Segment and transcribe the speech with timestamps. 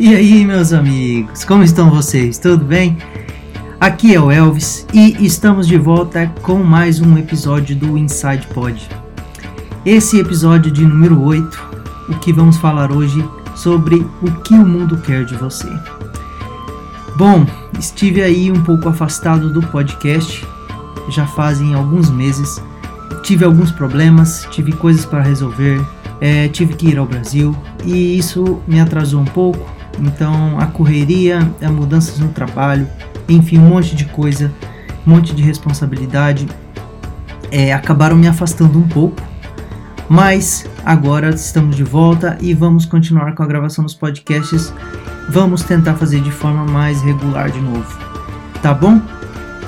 [0.00, 2.38] E aí, meus amigos, como estão vocês?
[2.38, 2.96] Tudo bem?
[3.78, 8.88] Aqui é o Elvis e estamos de volta com mais um episódio do Inside Pod.
[9.84, 13.22] Esse episódio de número 8, o que vamos falar hoje
[13.54, 15.68] sobre o que o mundo quer de você.
[17.18, 17.44] Bom,
[17.78, 20.42] estive aí um pouco afastado do podcast,
[21.10, 22.58] já fazem alguns meses.
[23.22, 25.78] Tive alguns problemas, tive coisas para resolver,
[26.22, 29.78] é, tive que ir ao Brasil e isso me atrasou um pouco.
[29.98, 32.86] Então a correria, as mudanças no trabalho,
[33.28, 34.52] enfim, um monte de coisa,
[35.06, 36.46] um monte de responsabilidade
[37.50, 39.22] é, acabaram me afastando um pouco.
[40.08, 44.72] Mas agora estamos de volta e vamos continuar com a gravação dos podcasts.
[45.28, 47.98] Vamos tentar fazer de forma mais regular de novo,
[48.60, 49.00] tá bom?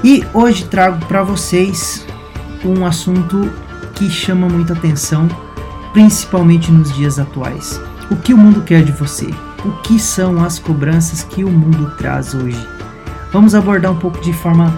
[0.03, 2.05] E hoje trago para vocês
[2.65, 3.49] um assunto
[3.95, 5.29] que chama muita atenção
[5.93, 7.81] principalmente nos dias atuais.
[8.11, 9.31] O que o mundo quer de você?
[9.65, 12.69] O que são as cobranças que o mundo traz hoje?
[13.33, 14.77] Vamos abordar um pouco de forma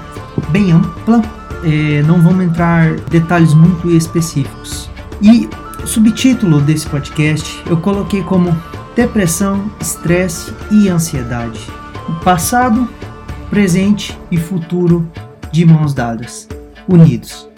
[0.50, 1.22] bem ampla,
[1.64, 4.90] é, não vamos entrar detalhes muito específicos.
[5.22, 5.48] E
[5.82, 8.54] o subtítulo desse podcast eu coloquei como
[8.94, 11.60] Depressão, Estresse e Ansiedade.
[12.08, 12.88] O passado,
[13.48, 15.08] presente e futuro
[15.50, 16.46] de mãos dadas,
[16.86, 17.48] unidos.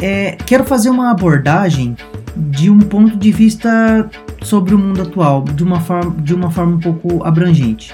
[0.00, 1.96] É, quero fazer uma abordagem
[2.36, 4.08] de um ponto de vista
[4.46, 7.92] sobre o mundo atual, de uma forma, de uma forma um pouco abrangente.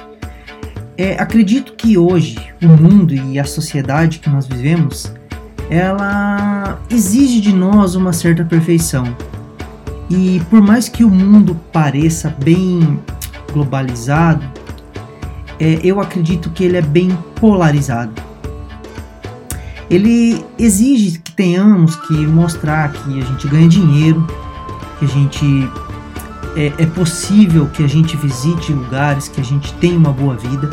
[0.99, 5.11] É, acredito que hoje o mundo e a sociedade que nós vivemos,
[5.71, 9.17] ela exige de nós uma certa perfeição.
[10.11, 13.01] E por mais que o mundo pareça bem
[13.51, 14.45] globalizado,
[15.59, 18.13] é, eu acredito que ele é bem polarizado.
[19.89, 24.27] Ele exige que tenhamos que mostrar que a gente ganha dinheiro,
[24.99, 25.71] que a gente
[26.57, 30.71] é, é possível que a gente visite lugares, que a gente tenha uma boa vida.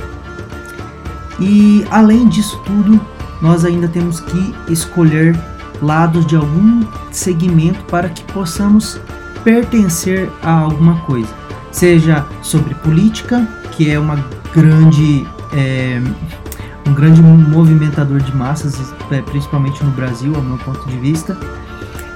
[1.39, 2.99] E além disso tudo,
[3.41, 5.39] nós ainda temos que escolher
[5.81, 8.99] lados de algum segmento para que possamos
[9.43, 11.29] pertencer a alguma coisa,
[11.71, 14.17] seja sobre política, que é uma
[14.53, 16.01] grande é,
[16.85, 21.37] um grande movimentador de massas, é, principalmente no Brasil, ao meu ponto de vista.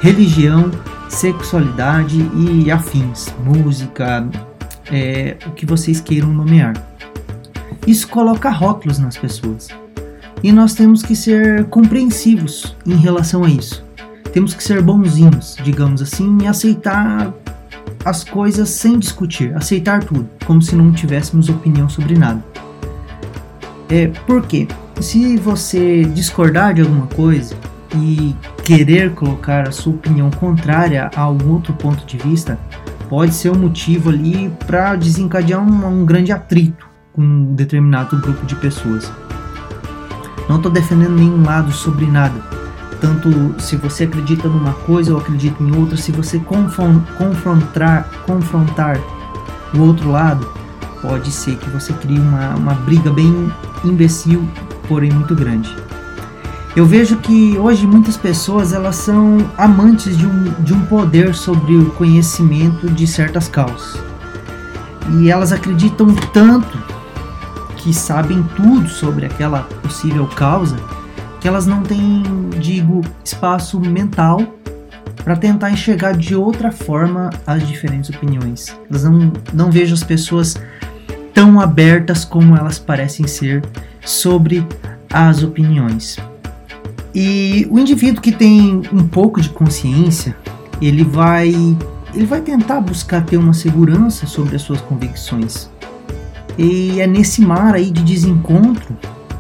[0.02, 0.70] Religião,
[1.14, 4.28] sexualidade e afins, música,
[4.92, 6.74] é, o que vocês queiram nomear.
[7.86, 9.68] Isso coloca rótulos nas pessoas.
[10.42, 13.84] E nós temos que ser compreensivos em relação a isso.
[14.34, 17.32] Temos que ser bonzinhos, digamos assim, e aceitar
[18.04, 22.44] as coisas sem discutir, aceitar tudo, como se não tivéssemos opinião sobre nada.
[23.88, 24.68] É, porque
[25.00, 27.56] se você discordar de alguma coisa
[27.96, 32.58] e querer colocar a sua opinião contrária a algum outro ponto de vista,
[33.10, 38.46] pode ser um motivo ali para desencadear um, um, grande atrito com um determinado grupo
[38.46, 39.12] de pessoas.
[40.50, 42.42] Não estou defendendo nenhum lado sobre nada.
[43.00, 49.00] Tanto se você acredita numa coisa ou acredita em outra, se você confrontar, confrontar
[49.74, 50.48] o outro lado,
[51.02, 53.52] pode ser que você crie uma, uma briga bem
[53.84, 54.48] imbecil,
[54.88, 55.70] porém muito grande.
[56.76, 61.76] Eu vejo que hoje muitas pessoas elas são amantes de um, de um poder sobre
[61.78, 64.02] o conhecimento de certas causas.
[65.20, 66.76] E elas acreditam tanto
[67.78, 70.78] que sabem tudo sobre aquela possível causa
[71.40, 72.24] que elas não têm,
[72.60, 74.42] digo, espaço mental
[75.24, 78.76] para tentar enxergar de outra forma as diferentes opiniões.
[78.90, 80.56] Elas não, não vejo as pessoas
[81.36, 83.64] tão abertas como elas parecem ser
[84.04, 84.66] sobre
[85.12, 86.18] as opiniões.
[87.14, 90.36] E o indivíduo que tem um pouco de consciência,
[90.82, 91.54] ele vai
[92.14, 95.70] ele vai tentar buscar ter uma segurança sobre as suas convicções.
[96.58, 98.96] E é nesse mar aí de desencontro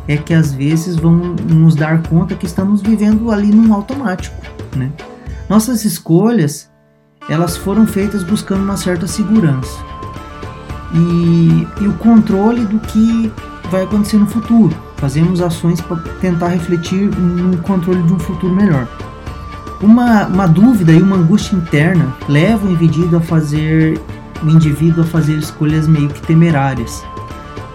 [0.07, 4.35] é que às vezes vão nos dar conta que estamos vivendo ali num automático,
[4.75, 4.91] né?
[5.47, 6.69] Nossas escolhas,
[7.29, 9.77] elas foram feitas buscando uma certa segurança
[10.93, 13.31] e, e o controle do que
[13.69, 14.75] vai acontecer no futuro.
[15.03, 18.87] Fazemos ações para tentar refletir no controle de um futuro melhor.
[19.81, 23.99] Uma, uma dúvida e uma angústia interna levam o indivíduo a fazer
[24.41, 27.03] o indivíduo a fazer escolhas meio que temerárias,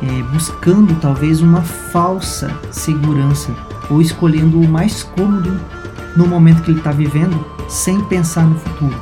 [0.02, 3.54] é, buscando talvez uma falsa segurança
[3.90, 5.54] ou escolhendo o mais cômodo
[6.16, 8.96] no momento que ele está vivendo sem pensar no futuro.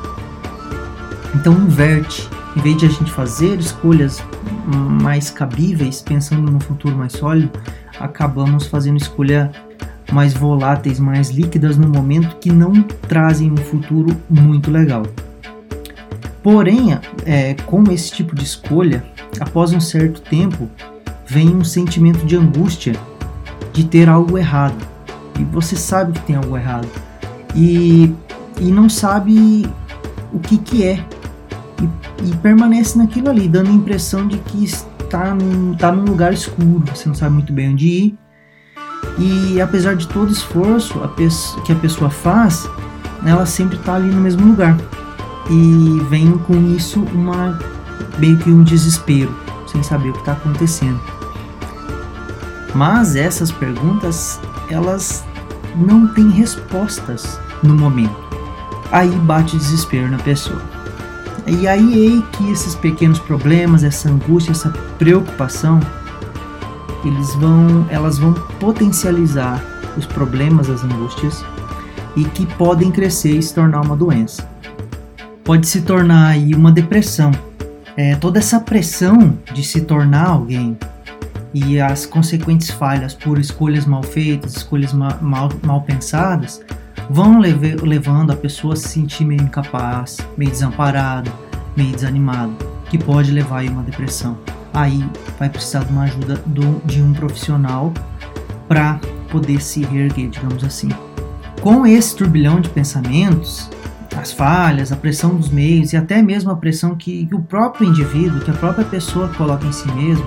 [1.33, 4.21] Então inverte em vez de a gente fazer escolhas
[4.67, 7.51] mais cabíveis, pensando no futuro mais sólido,
[8.01, 9.51] acabamos fazendo escolhas
[10.13, 15.03] mais voláteis, mais líquidas no momento que não trazem um futuro muito legal.
[16.43, 19.05] Porém, é, com esse tipo de escolha,
[19.41, 20.71] após um certo tempo,
[21.27, 22.95] vem um sentimento de angústia
[23.73, 24.77] de ter algo errado.
[25.39, 26.89] E você sabe que tem algo errado.
[27.55, 28.15] E,
[28.61, 29.67] e não sabe
[30.33, 31.05] o que, que é.
[31.83, 36.33] E, e permanece naquilo ali, dando a impressão de que está num, tá num lugar
[36.33, 38.19] escuro, você não sabe muito bem onde ir.
[39.19, 41.09] E apesar de todo esforço a
[41.63, 42.69] que a pessoa faz,
[43.25, 44.77] ela sempre está ali no mesmo lugar.
[45.49, 47.59] E vem com isso uma
[48.19, 49.35] meio que um desespero,
[49.67, 51.01] sem saber o que está acontecendo.
[52.75, 54.41] Mas essas perguntas,
[54.71, 55.25] elas
[55.77, 58.27] não têm respostas no momento.
[58.91, 60.76] Aí bate desespero na pessoa.
[61.47, 65.79] E aí é que esses pequenos problemas, essa angústia, essa preocupação,
[67.05, 69.63] eles vão, elas vão potencializar
[69.97, 71.45] os problemas, as angústias
[72.17, 74.49] e que podem crescer e se tornar uma doença.
[75.45, 77.31] Pode se tornar aí uma depressão.
[77.97, 80.77] É, toda essa pressão de se tornar alguém,
[81.55, 86.61] e as consequentes falhas por escolhas mal feitas, escolhas mal, mal, mal pensadas,
[87.11, 91.31] vão leve, levando a pessoa a se sentir meio incapaz, meio desamparado,
[91.77, 92.57] meio desanimado,
[92.91, 94.37] que pode levar a uma depressão.
[94.73, 95.05] Aí
[95.39, 97.93] vai precisar de uma ajuda do, de um profissional
[98.69, 99.01] para
[99.31, 100.89] poder se reerguer, digamos assim.
[101.61, 103.71] Com esse turbilhão de pensamentos,
[104.17, 107.89] as falhas, a pressão dos meios e até mesmo a pressão que, que o próprio
[107.89, 110.25] indivíduo, que a própria pessoa coloca em si mesmo,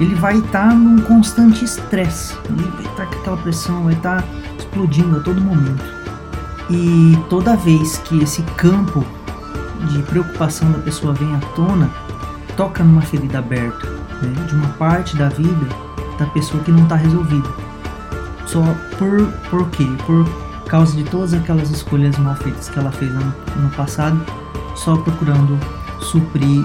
[0.00, 3.94] ele vai estar tá num constante estresse, ele vai estar tá com aquela pressão, vai
[3.94, 4.28] estar tá
[4.74, 5.84] explodindo a todo momento.
[6.68, 9.04] E toda vez que esse campo
[9.90, 11.90] de preocupação da pessoa vem à tona,
[12.56, 13.86] toca numa ferida aberta,
[14.22, 15.66] né, de uma parte da vida
[16.18, 17.48] da pessoa que não está resolvida.
[18.46, 18.62] Só
[18.98, 19.86] por, por quê?
[20.06, 20.26] Por
[20.66, 24.20] causa de todas aquelas escolhas mal feitas que ela fez no, no passado,
[24.74, 25.58] só procurando
[26.00, 26.64] suprir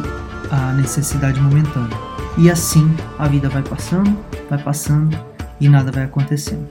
[0.52, 1.98] a necessidade momentânea.
[2.38, 4.18] E assim a vida vai passando,
[4.50, 5.18] vai passando
[5.60, 6.68] e nada vai acontecendo.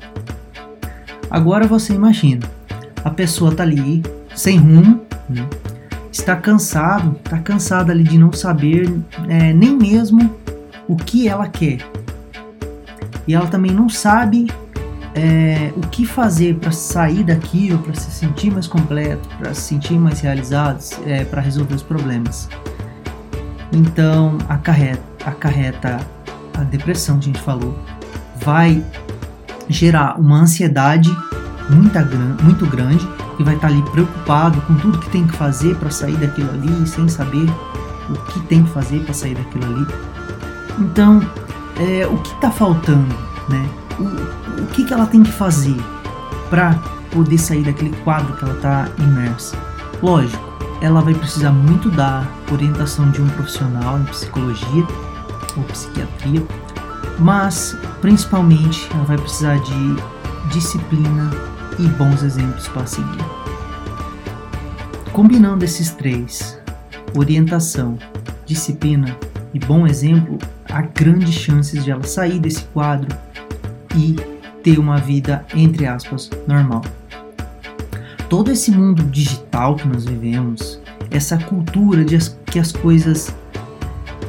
[1.30, 2.48] Agora você imagina,
[3.04, 4.02] a pessoa tá ali
[4.34, 5.46] sem rumo, né?
[6.10, 8.92] está cansado, está cansada ali de não saber
[9.28, 10.34] é, nem mesmo
[10.86, 11.78] o que ela quer.
[13.26, 14.46] E ela também não sabe
[15.14, 19.98] é, o que fazer para sair daquilo, para se sentir mais completo, para se sentir
[19.98, 22.48] mais realizado, é, para resolver os problemas.
[23.72, 26.00] Então acarreta, acarreta
[26.54, 27.78] a depressão, a gente falou,
[28.42, 28.82] vai
[29.68, 31.14] gerar uma ansiedade
[31.70, 32.06] muita,
[32.42, 33.06] muito grande
[33.38, 36.50] e vai estar tá ali preocupado com tudo que tem que fazer para sair daquilo
[36.50, 37.46] ali, sem saber
[38.08, 39.86] o que tem que fazer para sair daquilo ali.
[40.78, 41.20] Então,
[41.78, 43.14] é, o que está faltando,
[43.48, 43.68] né?
[43.98, 45.76] O, o que, que ela tem que fazer
[46.50, 46.74] para
[47.10, 49.56] poder sair daquele quadro que ela está imersa?
[50.02, 50.48] Lógico,
[50.80, 54.86] ela vai precisar muito da orientação de um profissional em psicologia
[55.56, 56.42] ou psiquiatria,
[57.18, 59.96] mas principalmente ela vai precisar de
[60.52, 61.30] disciplina
[61.78, 63.24] e bons exemplos para seguir.
[65.12, 66.58] Combinando esses três,
[67.14, 67.98] orientação,
[68.46, 69.16] disciplina
[69.52, 70.38] e bom exemplo,
[70.68, 73.16] há grandes chances de ela sair desse quadro
[73.96, 74.16] e
[74.62, 76.82] ter uma vida, entre aspas, normal
[78.28, 80.78] todo esse mundo digital que nós vivemos,
[81.10, 83.34] essa cultura de as, que as coisas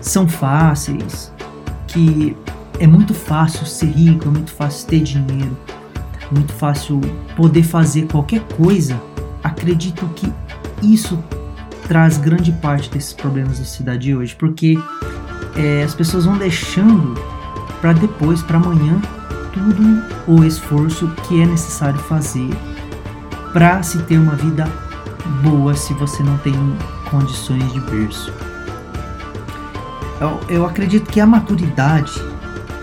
[0.02, 1.32] são fáceis,
[1.88, 2.36] que
[2.80, 5.56] é muito fácil ser rico, é muito fácil ter dinheiro,
[6.22, 7.02] é muito fácil
[7.36, 9.00] poder fazer qualquer coisa,
[9.44, 10.32] acredito que
[10.82, 11.22] isso
[11.88, 14.80] traz grande parte desses problemas da cidade de hoje, porque
[15.56, 17.16] é, as pessoas vão deixando
[17.82, 19.02] para depois, para amanhã,
[19.54, 22.50] tudo o esforço que é necessário fazer
[23.52, 24.68] para se ter uma vida
[25.42, 26.54] boa se você não tem
[27.10, 28.32] condições de berço.
[30.22, 32.29] Eu, eu acredito que a maturidade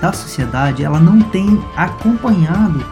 [0.00, 2.85] da sociedade ela não tem acompanhado,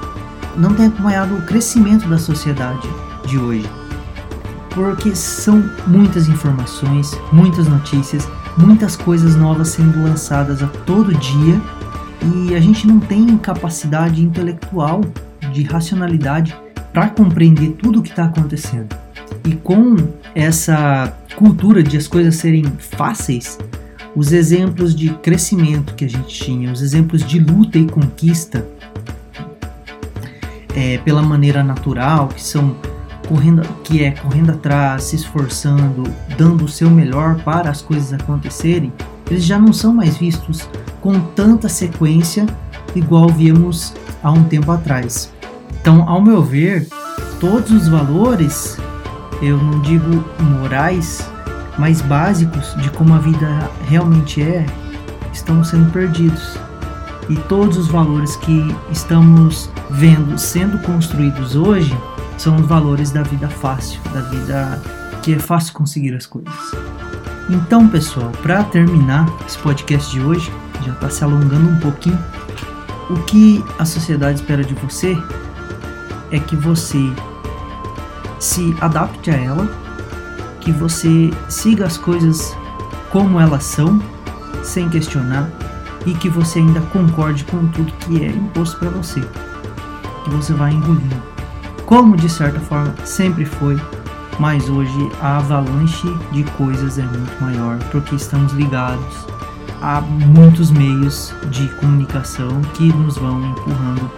[0.57, 2.89] não tem acompanhado o crescimento da sociedade
[3.27, 3.69] de hoje,
[4.71, 11.61] porque são muitas informações, muitas notícias, muitas coisas novas sendo lançadas a todo dia
[12.35, 15.03] e a gente não tem capacidade intelectual
[15.53, 16.57] de racionalidade
[16.93, 18.97] para compreender tudo o que está acontecendo.
[19.45, 19.97] E com
[20.35, 23.59] essa cultura de as coisas serem fáceis,
[24.15, 28.65] os exemplos de crescimento que a gente tinha, os exemplos de luta e conquista
[30.75, 32.77] é, pela maneira natural, que são
[33.29, 36.05] correndo, que é correndo atrás, se esforçando,
[36.37, 38.93] dando o seu melhor para as coisas acontecerem,
[39.31, 40.69] eles já não são mais vistos
[41.01, 42.47] com tanta sequência
[42.95, 45.33] igual víamos há um tempo atrás.
[45.81, 46.89] Então, ao meu ver,
[47.41, 48.79] todos os valores,
[49.43, 51.29] eu não digo morais,
[51.79, 54.67] mais básicos de como a vida realmente é
[55.33, 56.57] estão sendo perdidos.
[57.29, 61.97] E todos os valores que estamos vendo sendo construídos hoje
[62.37, 64.81] são os valores da vida fácil, da vida
[65.23, 66.55] que é fácil conseguir as coisas.
[67.49, 70.53] Então, pessoal, para terminar esse podcast de hoje,
[70.83, 72.19] já está se alongando um pouquinho.
[73.11, 75.17] O que a sociedade espera de você
[76.31, 76.99] é que você
[78.39, 79.69] se adapte a ela,
[80.65, 82.57] que você siga as coisas
[83.11, 84.03] como elas são,
[84.63, 85.51] sem questionar,
[86.07, 89.21] e que você ainda concorde com tudo que é imposto para você,
[90.25, 91.23] que você vai engolindo.
[91.87, 93.79] Como de certa forma sempre foi,
[94.39, 99.27] mas hoje a avalanche de coisas é muito maior, porque estamos ligados
[99.83, 104.11] a muitos meios de comunicação que nos vão empurrando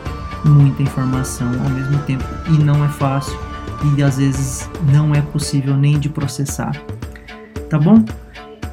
[0.45, 3.37] muita informação ao mesmo tempo e não é fácil
[3.97, 6.73] e às vezes não é possível nem de processar.
[7.69, 8.05] Tá bom?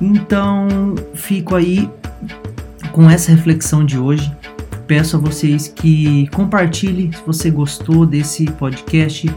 [0.01, 1.89] Então, fico aí
[2.91, 4.31] com essa reflexão de hoje.
[4.85, 9.33] Peço a vocês que compartilhem se você gostou desse podcast.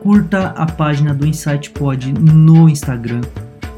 [0.00, 3.20] Curta a página do Insight Pod no Instagram.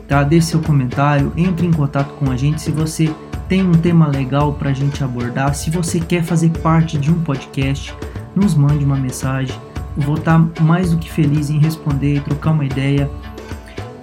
[0.09, 0.23] Tá?
[0.23, 3.12] Deixe seu comentário, entre em contato com a gente se você
[3.49, 5.55] tem um tema legal para a gente abordar.
[5.55, 7.95] Se você quer fazer parte de um podcast,
[8.35, 9.55] nos mande uma mensagem.
[9.97, 13.11] Vou estar mais do que feliz em responder, trocar uma ideia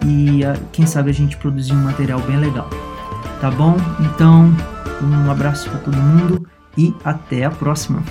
[0.05, 2.69] e ah, quem sabe a gente produzir um material bem legal.
[3.41, 3.75] Tá bom?
[3.99, 4.53] Então,
[5.01, 8.03] um abraço para todo mundo e até a próxima.